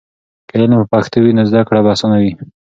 [0.47, 2.31] که علم په پښتو وي، نو زده کړه به اسانه وي.